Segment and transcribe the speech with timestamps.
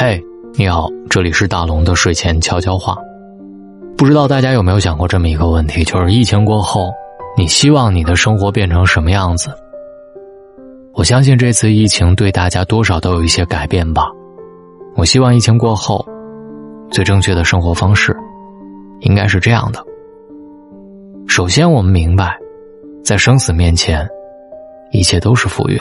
[0.00, 0.24] 嘿，
[0.54, 2.96] 你好，这里是大龙的睡前悄悄话。
[3.96, 6.92] 不知道大家有没有想过这么一个问题，就是疫情过后，
[7.36, 9.50] 你希望你的生活变成什么样子？
[10.94, 14.04] 我相信这次疫情对大家多少都有一些改变吧。
[14.94, 16.06] 我希望疫情过后，
[16.92, 18.16] 最正确的生活方式，
[19.00, 19.84] 应该是这样的。
[21.26, 22.38] 首先，我们明白，
[23.02, 24.08] 在生死面前，
[24.92, 25.76] 一切都是浮云。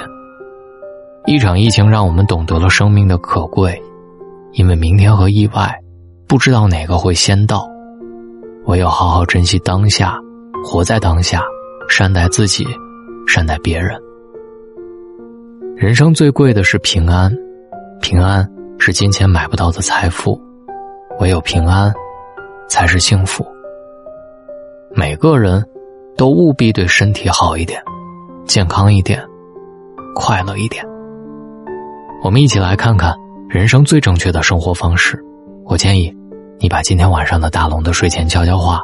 [1.27, 3.79] 一场疫情让我们懂得了生命的可贵，
[4.57, 5.71] 因为明天和意外，
[6.27, 7.69] 不知道哪个会先到。
[8.65, 10.17] 唯有好好珍惜当下，
[10.65, 11.43] 活在当下，
[11.87, 12.65] 善待自己，
[13.27, 13.95] 善待别人。
[15.75, 17.31] 人生最贵的是平安，
[18.01, 18.49] 平安
[18.79, 20.41] 是金钱买不到的财富，
[21.19, 21.93] 唯有平安，
[22.67, 23.45] 才是幸福。
[24.89, 25.63] 每个人，
[26.17, 27.79] 都务必对身体好一点，
[28.47, 29.23] 健康一点，
[30.15, 30.83] 快乐一点。
[32.23, 33.13] 我们一起来看看
[33.49, 35.17] 人生最正确的生活方式。
[35.65, 36.13] 我建议，
[36.59, 38.81] 你把今天晚上的大龙的睡前悄悄话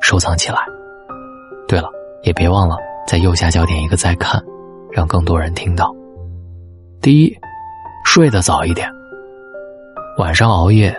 [0.00, 0.58] 收藏起来。
[1.68, 1.88] 对了，
[2.24, 4.42] 也别忘了在右下角点一个再看，
[4.90, 5.94] 让更多人听到。
[7.00, 7.32] 第一，
[8.04, 8.88] 睡得早一点。
[10.18, 10.94] 晚上熬夜，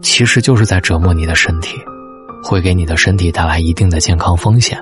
[0.00, 1.76] 其实就是在折磨你的身体。
[2.46, 4.78] 会给你的身体带来一定的健康风险，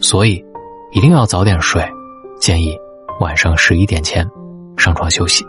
[0.00, 0.44] 所以
[0.90, 1.82] 一定要早点睡。
[2.40, 2.76] 建议
[3.20, 4.28] 晚上十一点前
[4.76, 5.44] 上床休息。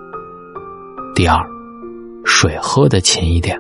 [1.22, 1.40] 第二，
[2.26, 3.56] 水喝的勤一点。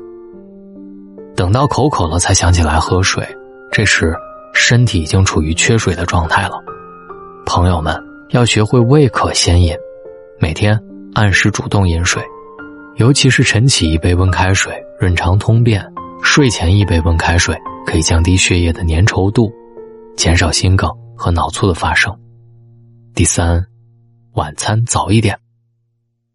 [1.35, 3.23] 等到口渴了才想起来喝水，
[3.71, 4.15] 这时
[4.51, 6.59] 身体已经处于缺水的状态了。
[7.45, 7.95] 朋友们
[8.29, 9.75] 要学会未渴先饮，
[10.39, 10.75] 每天
[11.13, 12.19] 按时主动饮水，
[12.95, 15.83] 尤其是晨起一杯温开水，润肠通便；
[16.23, 17.55] 睡前一杯温开水。
[17.85, 19.51] 可以降低血液的粘稠度，
[20.17, 22.11] 减少心梗和脑卒的发生。
[23.13, 23.63] 第三，
[24.33, 25.37] 晚餐早一点。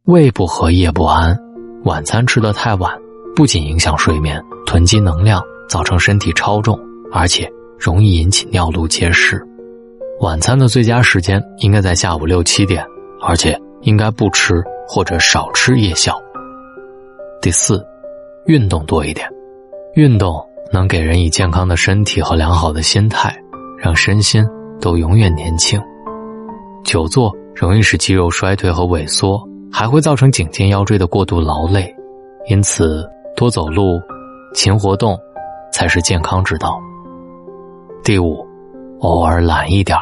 [0.07, 1.37] 胃不和夜不安，
[1.83, 2.93] 晚餐吃得太晚，
[3.35, 6.79] 不仅影响睡眠、囤积能量，造成身体超重，
[7.11, 9.45] 而且容易引起尿路结石。
[10.21, 12.87] 晚餐的最佳时间应该在下午六七点，
[13.21, 16.17] 而且应该不吃或者少吃夜宵。
[17.43, 17.85] 第四，
[18.47, 19.29] 运动多一点，
[19.95, 20.41] 运动。
[20.73, 23.33] 能给人以健康的身体和良好的心态，
[23.79, 24.45] 让身心
[24.81, 25.81] 都永远年轻。
[26.83, 29.41] 久坐容易使肌肉衰退和萎缩，
[29.79, 31.95] 还会造成颈肩腰椎的过度劳累，
[32.49, 33.07] 因此
[33.37, 34.01] 多走路、
[34.55, 35.21] 勤活动
[35.71, 36.81] 才是健康之道。
[38.03, 38.43] 第五，
[39.01, 39.99] 偶尔懒一点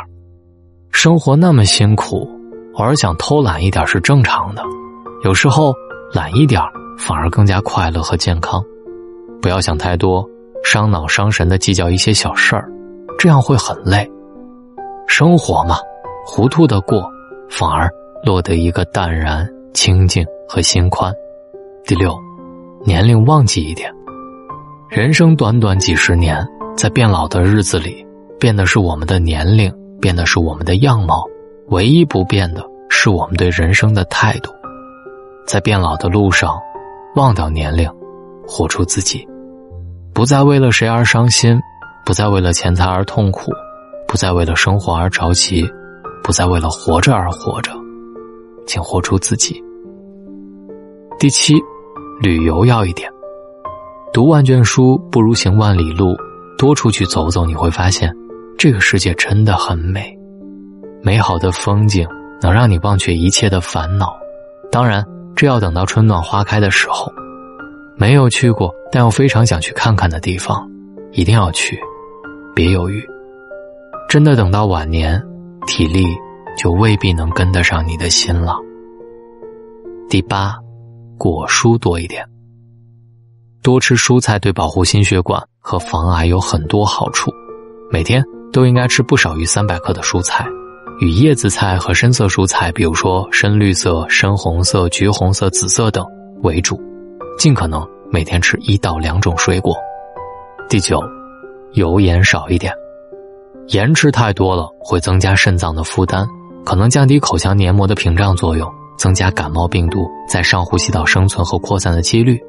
[0.93, 2.25] 生活那么辛苦，
[2.75, 4.63] 偶尔想偷懒一点是正常的。
[5.25, 5.75] 有时候
[6.13, 6.63] 懒一点
[6.97, 8.63] 反而更加快乐和健康。
[9.43, 10.25] 不要想太多。
[10.63, 12.71] 伤脑伤神的计较一些小事儿，
[13.19, 14.09] 这样会很累。
[15.09, 15.77] 生活嘛，
[16.25, 17.07] 糊涂的过，
[17.51, 17.91] 反而
[18.25, 21.13] 落得一个淡然、清静和心宽。
[21.85, 22.17] 第六，
[22.85, 23.93] 年龄忘记一点。
[24.89, 26.47] 人生短短几十年，
[26.77, 28.07] 在变老的日子里，
[28.39, 29.71] 变的是我们的年龄，
[30.01, 31.25] 变的是我们的样貌，
[31.71, 34.53] 唯一不变的是我们对人生的态度。
[35.45, 36.57] 在变老的路上，
[37.17, 37.91] 忘掉年龄，
[38.47, 39.27] 活出自己。
[40.15, 41.61] 不再为了谁而伤心，
[42.07, 43.51] 不再为了钱财而痛苦，
[44.07, 45.69] 不再为了生活而着急，
[46.23, 47.73] 不再为了活着而活着，
[48.67, 49.63] 请活出自己。
[51.19, 51.55] 第七，
[52.21, 53.11] 旅游要一点，
[54.13, 56.17] 读万卷书不如行万里路，
[56.59, 58.15] 多出去走走，你会发现，
[58.59, 60.17] 这个世界真的很美，
[61.03, 62.07] 美好的风景
[62.41, 64.17] 能让你忘却一切的烦恼。
[64.71, 65.05] 当然，
[65.37, 67.13] 这要等到春暖花开的时候。
[67.97, 70.69] 没有去过，但又非常想去看看的地方，
[71.13, 71.79] 一定要去，
[72.53, 73.01] 别犹豫。
[74.09, 75.23] 真的等到晚年，
[75.69, 76.07] 体力
[76.57, 78.57] 就未必能跟得上你的心了。
[80.09, 80.57] 第八，
[81.19, 82.25] 果蔬多一点，
[83.63, 87.31] 多吃蔬菜对保护心血管和防癌有很多好处。
[87.91, 88.23] 每天
[88.53, 90.47] 都应该吃不少于三百克的蔬菜，
[91.01, 96.05] 以叶子菜和深色蔬菜，比如说深绿色、深红色、橘红色、紫色等
[96.43, 96.81] 为主。
[97.37, 99.75] 尽可能每天吃一到两种水果。
[100.69, 101.03] 第九，
[101.73, 102.73] 油盐少一点，
[103.69, 106.25] 盐吃太多了会增加肾脏的负担，
[106.65, 112.41] 可能降低口腔黏膜的屏障作用，增加感冒病毒在上呼吸道生存和扩散的几率，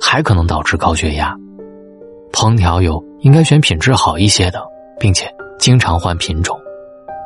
[0.00, 1.36] 还可能导致高血压。
[2.32, 4.60] 烹调油应该选品质好一些的，
[4.98, 6.58] 并且经常换品种，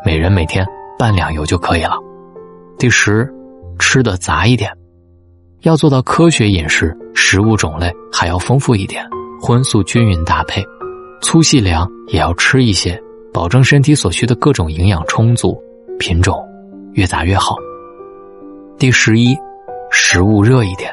[0.05, 0.67] 每人每天
[0.99, 1.97] 半两油就可以了。
[2.79, 3.33] 第十，
[3.79, 4.71] 吃的杂一点。
[5.63, 9.03] 要做到科学饮食，食物种类还要丰富一点，
[9.41, 10.63] 荤素均匀搭配，
[11.23, 13.01] 粗细粮也要吃一些，
[13.33, 15.59] 保证身体所需的各种营养充足，
[16.07, 16.47] 品种
[16.93, 17.57] 越杂越好。
[18.79, 19.35] 第十一，
[19.91, 20.93] 食物热一点，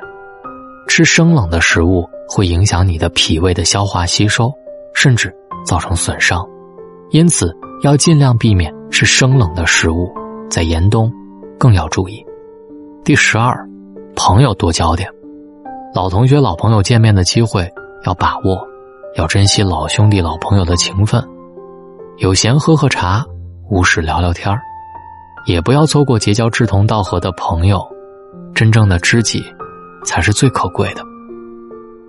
[0.88, 4.50] 吃生冷的食物会影响你的脾胃的消化吸收，
[4.94, 5.36] 甚至
[5.66, 6.48] 造成损伤，
[7.10, 7.54] 因此
[7.84, 10.10] 要尽量避免吃生冷的食物。
[10.50, 11.12] 在严冬，
[11.60, 12.25] 更要注意。
[13.04, 13.68] 第十二，
[14.16, 15.10] 朋友多交点，
[15.94, 17.69] 老同学、老朋友见面的机会
[18.06, 18.66] 要把握，
[19.18, 21.22] 要珍惜老兄弟、老朋友的情分。
[22.19, 23.25] 有闲喝喝茶，
[23.69, 24.62] 无事聊聊天儿
[25.45, 27.81] 也不要错过结交志同道合的朋友。
[28.53, 29.43] 真正的知己。
[30.03, 31.03] 才是最可贵的。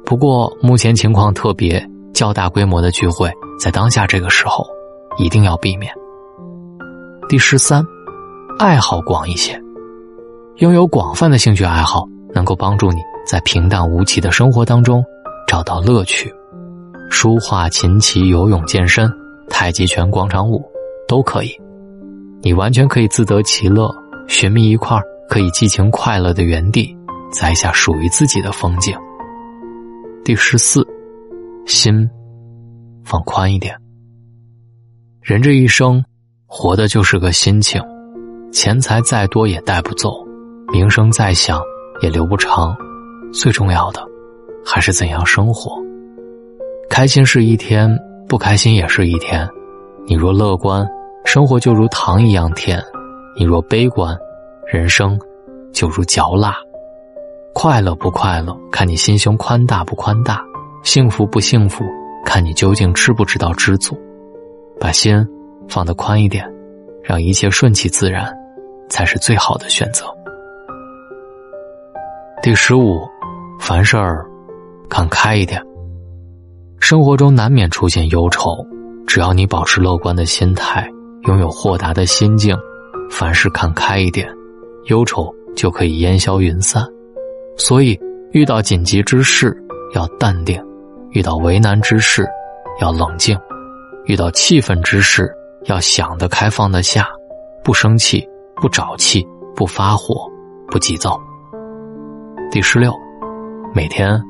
[0.04, 3.30] 不过目前情况特别，较大规模的聚会
[3.60, 4.64] 在当下这个时候
[5.18, 5.92] 一定要避免。
[7.28, 7.84] 第十三，
[8.58, 9.60] 爱好广一些，
[10.56, 15.04] 拥有广泛的兴趣爱好，能够帮助你在平淡无奇的生活当中
[15.46, 16.32] 找到乐趣。
[17.10, 19.06] 书画、琴棋、游泳、健身、
[19.50, 20.64] 太极拳、广场舞
[21.06, 21.54] 都可以，
[22.42, 23.94] 你完全可以自得其乐，
[24.26, 26.96] 寻觅一块可以激情快乐的园地。
[27.32, 28.94] 栽下属于自己的风景。
[30.22, 30.86] 第十四，
[31.64, 32.06] 心
[33.04, 33.74] 放宽一点。
[35.22, 36.04] 人这一生，
[36.46, 37.80] 活的就是个心情。
[38.52, 40.10] 钱财再多也带不走，
[40.70, 41.58] 名声再响
[42.02, 42.76] 也留不长。
[43.32, 44.06] 最重要的，
[44.62, 45.72] 还是怎样生活。
[46.90, 47.88] 开心是一天，
[48.28, 49.48] 不开心也是一天。
[50.04, 50.86] 你若乐观，
[51.32, 52.78] 生活就如糖一样甜；
[53.34, 54.14] 你若悲观，
[54.70, 55.18] 人生
[55.72, 56.54] 就如嚼蜡。
[57.54, 60.34] 快乐不快乐，看你心胸宽大不宽大；
[60.84, 61.86] 幸福不幸福，
[62.22, 63.98] 看你究竟知不知道知足。
[64.78, 65.26] 把心
[65.70, 66.46] 放得宽一点，
[67.02, 68.30] 让一切顺其自然，
[68.90, 70.04] 才是最好的选择。
[72.42, 73.08] 第十五，
[73.58, 74.22] 凡事儿
[74.90, 75.64] 看开一点。
[76.78, 78.50] 生活中难免出现忧愁，
[79.06, 80.86] 只要你保持乐观的心态，
[81.26, 82.56] 拥有豁达的心境，
[83.10, 84.28] 凡事看开一点，
[84.86, 86.84] 忧愁就可以烟消云散。
[87.56, 87.98] 所以，
[88.32, 89.56] 遇到紧急之事
[89.94, 90.60] 要淡定，
[91.10, 92.26] 遇到为难之事
[92.80, 93.38] 要冷静，
[94.06, 95.32] 遇到气愤之事
[95.66, 97.08] 要想得开放得下，
[97.62, 98.26] 不生气，
[98.56, 100.28] 不找气，不发火，
[100.68, 101.20] 不急躁。
[102.50, 102.92] 第十六，
[103.72, 104.20] 每天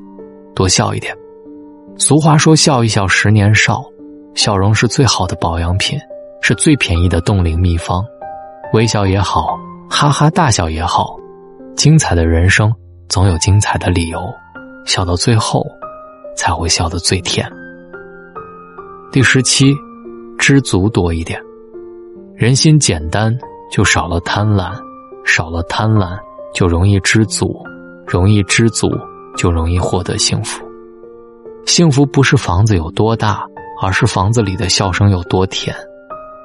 [0.55, 1.17] 多笑一点。
[1.97, 3.83] 俗话说：“笑一笑，十年少。”
[4.35, 5.99] 笑容是最好的保养品，
[6.43, 8.05] 是最便宜的冻龄秘方。
[8.75, 9.59] 微笑也好，
[9.89, 11.17] 哈哈大笑也好，
[11.77, 12.71] 精彩的人生。
[13.09, 14.21] 总有精彩的理由，
[14.87, 15.67] 笑到最后，
[16.35, 17.47] 才会笑得最甜。
[19.11, 19.75] 第十七，
[20.39, 21.39] 知足多一点。
[22.35, 23.37] 人心简单，
[23.71, 24.73] 就少了贪婪；
[25.27, 26.19] 少了贪婪，
[26.55, 27.49] 就容易知足；
[28.07, 28.89] 容易知足，
[29.37, 30.65] 就容易获得幸福。
[31.67, 33.45] 幸福不是房子有多大，
[33.83, 35.77] 而是房子里的笑声有多甜。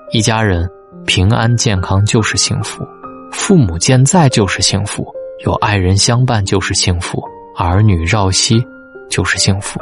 [0.09, 0.69] 一家人
[1.05, 2.87] 平安健康就是幸福，
[3.29, 5.05] 父母健在就是幸福。
[5.45, 7.21] 有爱人相伴就是幸福，
[7.57, 8.65] 儿女绕膝
[9.09, 9.77] 就是幸福，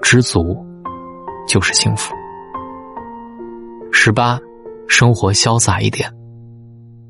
[0.00, 0.56] 知足
[1.46, 2.14] 就是幸福。
[3.92, 4.40] 十八，
[4.88, 6.10] 生活潇洒一点。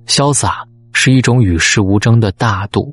[0.09, 2.93] 潇洒是一种与世无争的大度，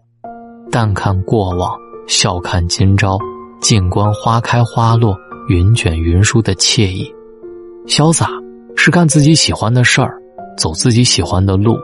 [0.72, 1.76] 淡看过往，
[2.08, 3.18] 笑看今朝，
[3.60, 5.18] 静观花开花落，
[5.50, 7.12] 云卷云舒的惬意。
[7.88, 8.30] 潇洒
[8.84, 10.20] 是干自己喜欢的事儿，
[10.58, 11.78] 走自己喜欢的路，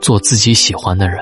[0.00, 1.18] 做自己喜欢的人。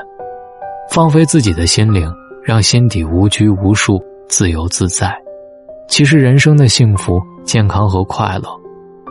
[0.90, 3.98] 放飞自己的心灵，让心底无拘无束、
[4.28, 5.16] 自由自在。
[5.88, 8.50] 其实人生的幸福、健康和快乐，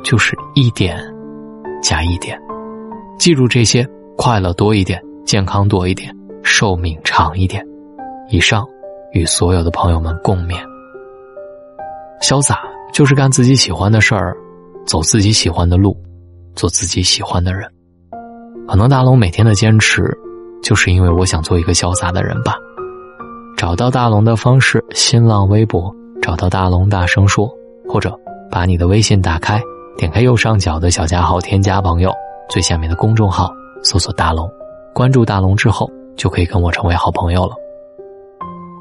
[0.03, 0.99] 就是一点
[1.81, 2.39] 加一点。
[3.17, 3.83] 记住这些：
[4.15, 7.65] 快乐多一点，健康多一点，寿命长一点。
[8.29, 8.63] 以上
[9.13, 10.61] 与所有的朋友们共勉。
[12.21, 12.59] 潇洒
[12.93, 14.37] 就是干自己喜欢的事儿，
[14.85, 15.97] 走自己喜欢的路，
[16.55, 17.69] 做自己喜欢的人。
[18.67, 20.17] 可能大龙每天的坚持。
[20.63, 22.55] 就是因为我想做一个潇洒的人吧。
[23.57, 27.53] 找到大龙的方式：新浪微博找到大龙，大声说，
[27.85, 28.17] 或者
[28.49, 29.61] 把你的微信打开，
[29.97, 32.13] 点开右上角的小加号，添加朋友，
[32.49, 33.51] 最下面的公众号
[33.83, 34.49] 搜索大龙，
[34.95, 37.53] 关注大龙之后就可以跟我成为好朋友了。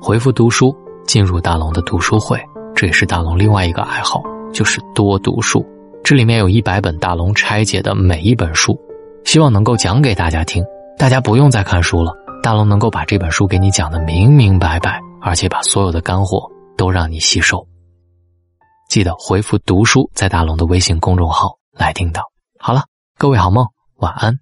[0.00, 0.72] 回复读书
[1.04, 2.40] 进入大龙的读书会，
[2.76, 5.66] 这也是大龙另外一个爱好，就是多读书。
[6.04, 8.76] 这里面有一百本大龙拆解的每一本书，
[9.24, 10.64] 希望能够讲给大家听。
[10.98, 17.64] 大家不用再看书了，大龙能够把这本书给你讲的明明白白，而且把所有的干货都让你吸收。
[18.88, 22.22] 记得回复“读书”在大龙的微信公众号来听到。
[22.58, 22.82] 好了，
[23.16, 23.64] 各位好梦，
[23.96, 24.36] 晚安。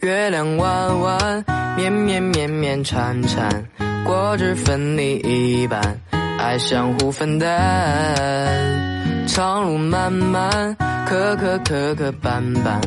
[0.00, 1.44] 月亮弯弯，
[1.76, 3.68] 绵绵绵绵缠缠，
[4.04, 6.00] 果汁分你一半，
[6.38, 8.95] 爱相互分担。
[9.26, 12.80] 长路漫漫，磕磕磕磕绊绊。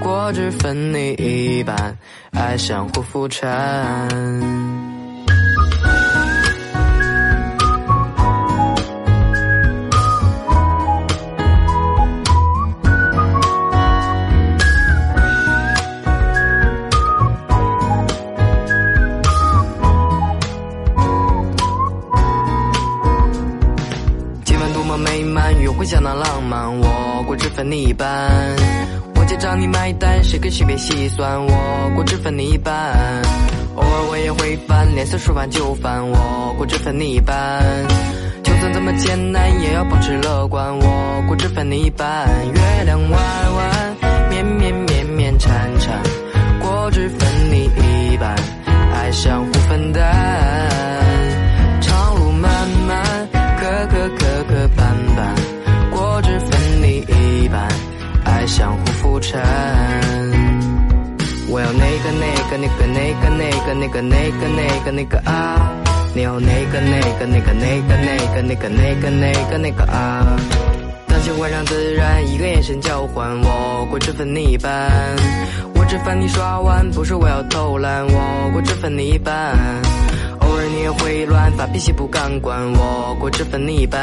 [0.00, 1.96] 果汁分你一半，
[2.32, 3.46] 爱相互扶搀。
[24.88, 28.08] 么美满约会相当浪漫我果汁分你一半
[29.16, 32.96] 我结账你买单谁跟谁别细算我果汁分你一半
[33.76, 37.62] 偶尔我也会烦脸色说完就翻我果汁分你一半
[38.42, 44.17] 就算怎么艰难也要保持乐观我果汁分你一半月亮弯弯
[63.88, 65.72] 那个那个那个那个啊！
[66.14, 70.36] 你要那个那个那个那个那个那个那个那个那个啊！
[71.06, 74.90] 当心环上自然，一个眼神交换，我果汁分你一半。
[75.74, 79.56] 我只烦你刷碗，不是我要偷懒，我果汁分你一半。
[80.40, 83.98] 偶尔你也会乱发脾气不敢管，我果汁分你一半。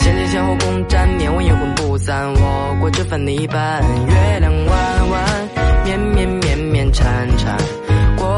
[0.00, 3.80] 先前先后共占，面我阴魂不散，我果汁分你一半。
[4.08, 5.48] 月亮弯弯，
[5.84, 7.56] 绵绵绵绵缠缠，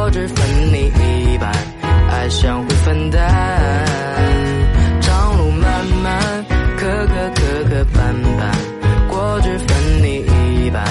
[0.04, 0.36] 果汁分
[0.70, 0.92] 你
[1.32, 1.50] 一半，
[2.10, 3.18] 爱相互分担。
[5.00, 6.44] 长路漫漫，
[6.76, 10.26] 磕磕磕磕绊绊，果汁分你
[10.66, 10.84] 一半，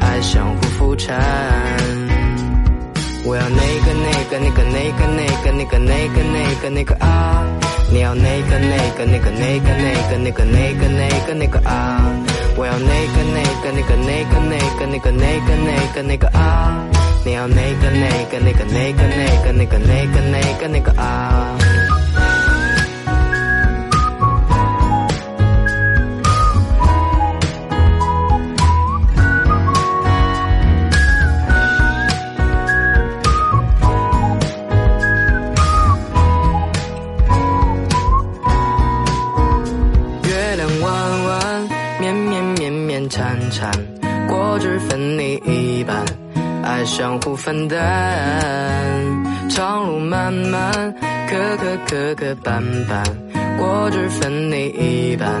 [0.00, 1.12] 爱相互扶搀。
[3.26, 7.44] 我要那个那个那个那个那个那个那个那个那个啊！
[7.92, 12.00] 你要那个那个那个那个那个那个那个那个那个啊！
[12.56, 16.80] 我要那个那个那个那个那个那个那个那个那个啊！
[17.26, 17.63] 你要那
[17.94, 21.56] 那个那个那个那个那个那个那个那个啊！
[40.24, 41.68] 月亮弯弯，
[42.00, 43.70] 绵绵绵绵缠缠，
[44.26, 46.04] 果汁分你一半，
[46.64, 47.78] 爱相互分担。
[49.50, 50.72] 长路漫漫，
[51.28, 53.04] 磕磕磕磕绊绊，
[53.58, 55.38] 果汁分你一半，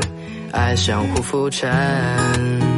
[0.52, 2.73] 爱相互扶搀。